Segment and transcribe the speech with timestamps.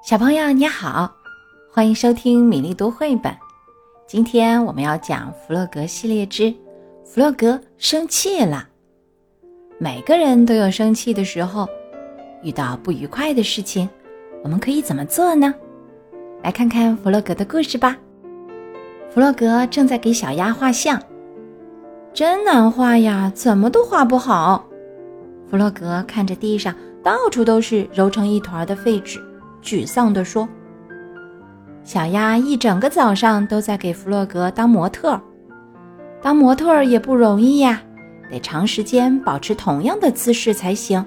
[0.00, 1.12] 小朋友你好，
[1.72, 3.34] 欢迎收听米粒读绘本。
[4.06, 6.54] 今天我们要讲《弗洛格系列之
[7.04, 8.68] 弗洛格生气了》。
[9.76, 11.68] 每个人都有生气的时候，
[12.42, 13.88] 遇到不愉快的事情，
[14.44, 15.52] 我们可以怎么做呢？
[16.42, 17.96] 来看看弗洛格的故事吧。
[19.10, 21.02] 弗洛格正在给小鸭画像，
[22.14, 24.64] 真难画呀，怎么都画不好。
[25.50, 29.20] 弗洛格看着地上到处都是揉成一团的废纸。
[29.68, 30.48] 沮丧地说
[31.84, 35.20] ：“小鸭一整个早上都在给弗洛格当模特，
[36.22, 37.82] 当模特也不容易呀，
[38.30, 41.04] 得长时间保持同样的姿势才行。”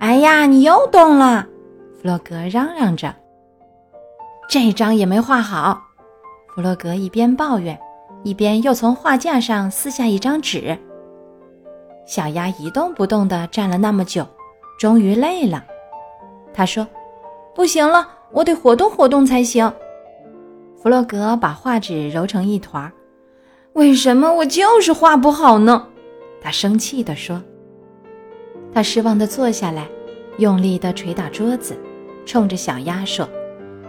[0.00, 1.46] 哎呀，你又动了！
[1.94, 3.14] 弗洛格嚷嚷着。
[4.50, 5.80] 这张也没画好。
[6.54, 7.78] 弗洛格一边抱怨，
[8.22, 10.76] 一边又从画架上撕下一张纸。
[12.04, 14.26] 小鸭一动不动地站了那么久，
[14.78, 15.64] 终于累了。
[16.52, 16.86] 他说。
[17.54, 19.70] 不行了，我得活动活动才行。
[20.82, 22.92] 弗洛格把画纸揉成一团儿。
[23.74, 25.86] 为什么我就是画不好呢？
[26.40, 27.42] 他生气地说。
[28.74, 29.86] 他失望地坐下来，
[30.38, 31.78] 用力地捶打桌子，
[32.24, 33.28] 冲着小鸭说：“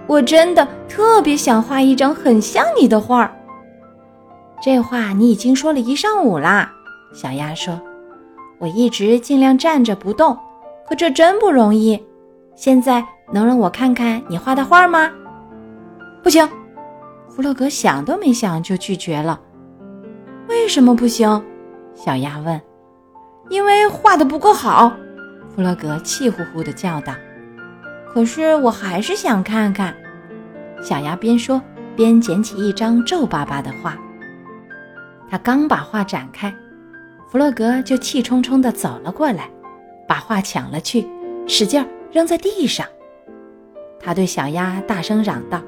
[0.08, 3.34] 我真的特别想画一张很像你的画儿。”
[4.62, 6.72] 这话你已经说了一上午啦。
[7.14, 7.82] 小鸭说
[8.60, 10.38] ：“我一直尽量站着不动，
[10.88, 12.02] 可这真不容易。
[12.56, 15.12] 现在。”能让我看看你画的画吗？
[16.22, 16.48] 不行，
[17.30, 19.40] 弗洛格想都没想就拒绝了。
[20.48, 21.44] 为什么不行？
[21.96, 22.60] 小鸭问。
[23.50, 24.94] 因为画的不够好，
[25.54, 27.14] 弗洛格气呼呼地叫道。
[28.14, 29.94] 可是我还是想看看。
[30.82, 31.62] 小鸭边说
[31.96, 33.98] 边捡起一张皱巴巴的画。
[35.30, 36.54] 他刚把画展开，
[37.28, 39.50] 弗洛格就气冲冲地走了过来，
[40.08, 41.08] 把画抢了去，
[41.48, 42.86] 使劲扔在地上。
[44.04, 45.62] 他对小鸭大声嚷道：“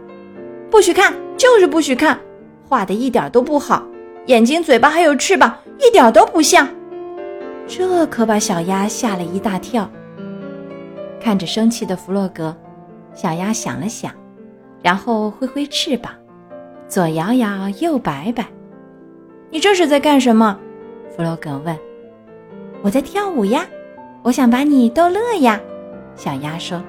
[0.69, 2.19] 不许看，就是不许看！
[2.67, 3.85] 画的一点都不好，
[4.25, 6.67] 眼睛、嘴巴还有翅膀，一点都不像。”
[7.65, 9.89] 这可把小鸭吓了一大跳。
[11.21, 12.55] 看着生气的弗洛格，
[13.13, 14.11] 小鸭想了想，
[14.83, 16.11] 然后挥挥翅膀，
[16.87, 18.45] 左摇摇，右摆摆。
[19.49, 20.59] “你这是在干什么？”
[21.15, 21.75] 弗洛格问。
[22.83, 23.65] “我在跳舞呀，
[24.23, 25.57] 我想把你逗乐呀。”
[26.17, 26.83] 小鸭说。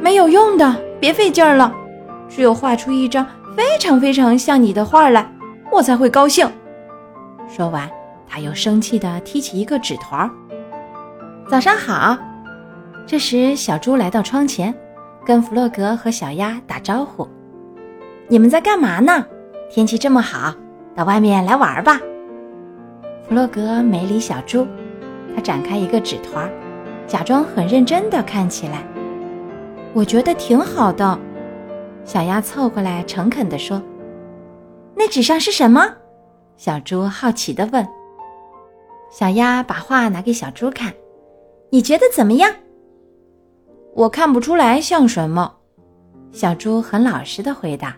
[0.00, 1.72] 没有用的，别费劲儿了。
[2.28, 3.26] 只有画出一张
[3.56, 5.30] 非常非常像你的画来，
[5.70, 6.48] 我才会高兴。
[7.48, 7.88] 说完，
[8.28, 10.30] 他又生气地踢起一个纸团儿。
[11.48, 12.16] 早上好。
[13.06, 14.74] 这时，小猪来到窗前，
[15.24, 17.26] 跟弗洛格和小鸭打招呼
[18.26, 19.24] ：“你们在干嘛呢？
[19.70, 20.52] 天气这么好，
[20.96, 22.00] 到外面来玩吧。”
[23.28, 24.66] 弗洛格没理小猪，
[25.34, 26.50] 他展开一个纸团儿，
[27.06, 28.82] 假装很认真地看起来。
[29.96, 31.18] 我觉得挺好的，
[32.04, 33.82] 小鸭凑过来诚恳地说
[34.94, 35.90] ：“那纸上是什么？”
[36.58, 37.88] 小猪好奇地问。
[39.10, 40.92] 小鸭把画拿给小猪看
[41.72, 42.56] ：“你觉得怎么样？”
[43.96, 45.56] 我看不出来像什么。
[46.30, 47.96] 小猪很老实的回答：“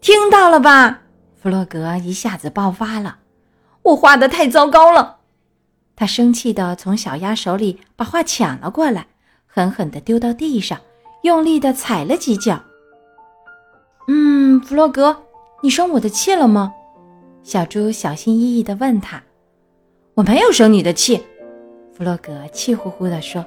[0.00, 1.02] 听到了吧？”
[1.34, 3.18] 弗洛格一下子爆发了
[3.82, 5.18] ：“我画的太糟糕了！”
[5.96, 9.08] 他生气地从小鸭手里把画抢了过来，
[9.48, 10.78] 狠狠地丢到地上。
[11.22, 12.60] 用力的踩了几脚。
[14.08, 15.16] 嗯，弗洛格，
[15.62, 16.72] 你生我的气了吗？
[17.44, 19.22] 小猪小心翼翼的问他。
[20.14, 21.22] 我没有生你的气，
[21.92, 23.44] 弗洛格气呼呼的说。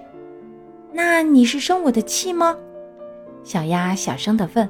[0.94, 2.58] 那你是生我的气吗？
[3.44, 4.68] 小鸭小声的问。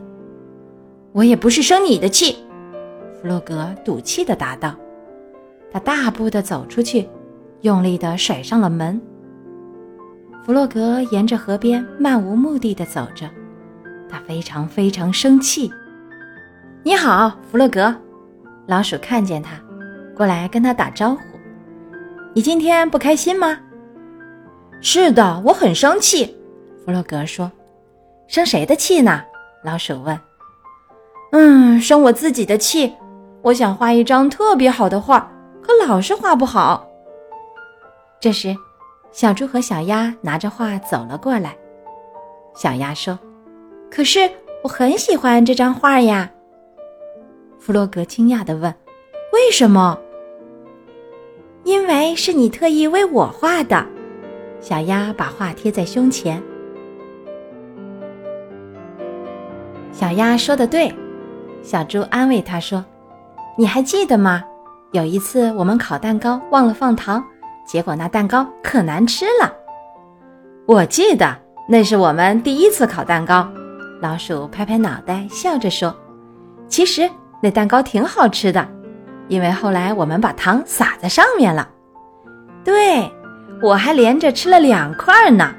[1.11, 2.37] 我也不是生你的气，
[3.21, 4.75] 弗洛格赌气的答道。
[5.71, 7.07] 他大步的走出去，
[7.61, 8.99] 用力的甩上了门。
[10.45, 13.27] 弗洛格沿着河边漫无目的地走着，
[14.07, 15.73] 他非常非常生气。
[16.83, 17.93] 你好，弗洛格。
[18.67, 19.59] 老鼠看见他，
[20.15, 21.21] 过来跟他打招呼。
[22.35, 23.57] 你今天不开心吗？
[24.81, 26.37] 是的，我很生气。
[26.85, 27.51] 弗洛格说。
[28.27, 29.23] 生谁的气呢？
[29.63, 30.19] 老鼠问。
[31.31, 32.93] 嗯，生我自己的气。
[33.41, 35.27] 我想画一张特别好的画，
[35.63, 36.87] 可老是画不好。
[38.19, 38.55] 这时。
[39.15, 41.55] 小猪和小鸭拿着画走了过来。
[42.53, 43.17] 小鸭说
[43.89, 44.29] ：“可是
[44.61, 46.29] 我很喜欢这张画呀。”
[47.57, 48.75] 弗洛格惊讶地问
[49.31, 49.97] ：“为什么
[51.63, 53.85] ？”“因为是你特意为我画的。”
[54.59, 56.43] 小鸭把画贴在胸前。
[59.93, 60.93] 小鸭说的对，
[61.63, 62.83] 小猪安慰他说
[63.57, 64.43] ：“你还记得吗？
[64.91, 67.23] 有一次我们烤蛋糕忘了放糖。”
[67.65, 69.51] 结果那蛋糕可难吃了，
[70.65, 71.35] 我记得。
[71.67, 73.51] 那是我们第一次烤蛋糕。
[73.99, 75.95] 老鼠拍拍脑袋，笑着说
[76.69, 77.09] ：“其实
[77.41, 78.67] 那蛋糕挺好吃的，
[79.29, 81.67] 因为后来我们把糖撒在上面了。
[82.63, 83.11] 对，
[83.63, 85.55] 我还连着吃了两块呢。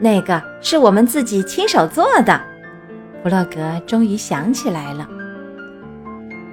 [0.00, 2.40] 那个是我们自己亲手做的。”
[3.22, 5.06] 弗洛格终于想起来了。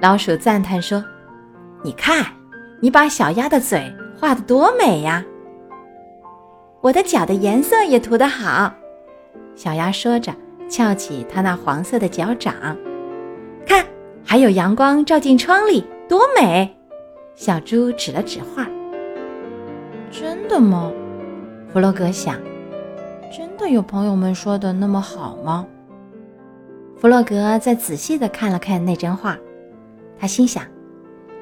[0.02, 1.02] 老鼠赞叹说
[1.82, 2.26] ：“你看，
[2.80, 3.90] 你把小鸭的嘴
[4.22, 5.24] 画的多美呀！
[6.80, 8.72] 我的脚的颜色也涂得好。”
[9.56, 10.32] 小鸭说着。
[10.68, 12.54] 翘起它那黄色的脚掌，
[13.66, 13.84] 看，
[14.24, 16.74] 还有阳光照进窗里，多美！
[17.34, 18.66] 小猪指了指画。
[20.10, 20.90] 真的吗？
[21.70, 22.36] 弗洛格想，
[23.30, 25.66] 真的有朋友们说的那么好吗？
[26.96, 29.36] 弗洛格再仔细的看了看那张画，
[30.18, 30.64] 他心想，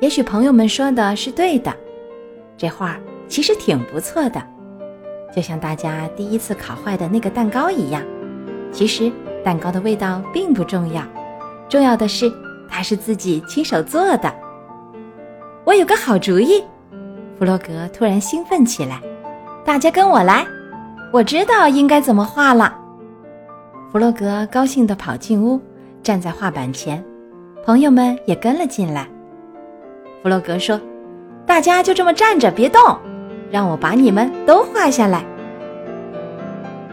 [0.01, 1.73] 也许朋友们说的是对的，
[2.61, 2.95] 这画
[3.27, 4.43] 其实挺不错的，
[5.35, 8.03] 就像大家第一次烤坏的那个蛋糕一样。
[8.71, 9.11] 其实
[9.43, 11.03] 蛋糕的味道并不重要，
[11.71, 12.31] 重要的是
[12.69, 14.31] 它是自己亲手做的。
[15.65, 16.63] 我有个好主意，
[17.39, 19.01] 弗洛格突然兴奋起来，
[19.65, 20.47] 大家跟我来，
[21.15, 22.77] 我知道应该怎么画了。
[23.91, 25.59] 弗洛格高兴地跑进屋，
[26.03, 27.03] 站在画板前，
[27.65, 29.09] 朋友们也跟了进来。
[30.23, 30.79] 弗洛格说
[31.51, 32.81] ：“大家就这么站着别动，
[33.51, 35.25] 让我把你们都画下来。”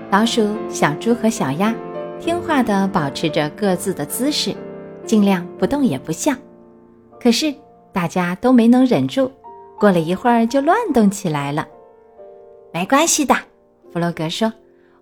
[0.10, 1.76] 老鼠、小猪和小鸭
[2.20, 4.56] 听话地保持着各自的姿势，
[5.06, 6.34] 尽量不动也不笑。
[7.22, 7.54] 可是
[7.94, 9.32] 大家都没能忍住，
[9.80, 11.68] 过了一会儿就乱动起来了。
[12.74, 13.36] 没关系的，
[13.94, 14.52] 弗洛格说：“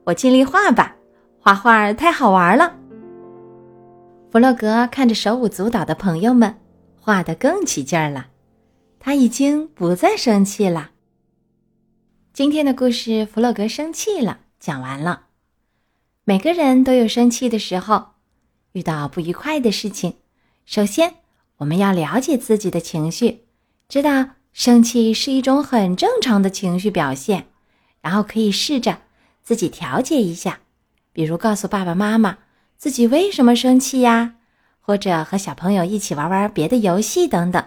[0.03, 0.93] 我尽力画吧，
[1.39, 2.73] 画画太好玩了。”
[4.29, 6.53] 弗洛格看着手舞足蹈的朋友们，
[6.99, 8.25] 画得更起劲儿了。
[9.05, 10.89] 他已经不再生气了。
[12.33, 14.39] 今天的故事，弗洛格生气了。
[14.59, 15.27] 讲完了，
[16.23, 18.13] 每个人都有生气的时候，
[18.71, 20.15] 遇到不愉快的事情，
[20.65, 21.17] 首先
[21.57, 23.45] 我们要了解自己的情绪，
[23.87, 27.49] 知道生气是一种很正常的情绪表现，
[28.01, 29.01] 然后可以试着
[29.43, 30.61] 自己调节一下，
[31.13, 32.39] 比如告诉爸爸妈妈
[32.75, 34.37] 自己为什么生气呀，
[34.79, 37.63] 或者和小朋友一起玩玩别的游戏等等。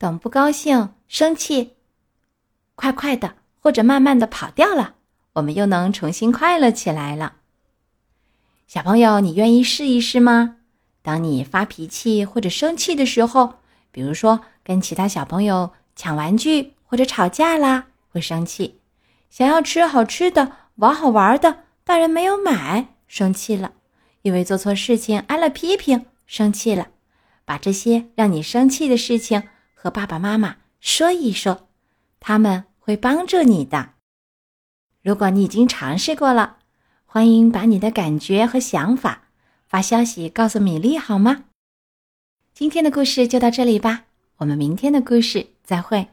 [0.00, 1.74] 等不高兴、生气，
[2.74, 4.94] 快快的或者慢慢的跑掉了。
[5.34, 7.34] 我们又能重新快乐起来了。
[8.66, 10.56] 小朋友，你愿意试一试吗？
[11.02, 13.56] 当你发脾气或者生气的时候，
[13.92, 18.76] 比如说跟其他小朋友抢玩具或者吵架啦，会生气；
[19.28, 23.72] 想要吃好吃的、玩好玩的，大人没有买，生气了；
[24.22, 26.88] 因为做错事情挨了批评，生气了。
[27.44, 29.42] 把这些让你生气的事情
[29.82, 31.70] 和爸爸妈妈说一说，
[32.20, 33.94] 他们会帮助你的。
[35.00, 36.58] 如果你已经尝试过了，
[37.06, 39.22] 欢迎把你的感觉和想法
[39.66, 41.44] 发消息告诉米粒好吗？
[42.52, 44.04] 今天的故事就到这里吧，
[44.36, 46.08] 我们明天的故事再会。